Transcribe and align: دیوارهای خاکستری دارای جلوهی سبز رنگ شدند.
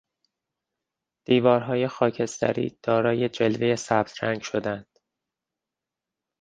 دیوارهای 1.25 1.87
خاکستری 1.87 2.77
دارای 2.83 3.29
جلوهی 3.29 3.75
سبز 3.75 4.13
رنگ 4.21 4.41
شدند. 4.41 4.99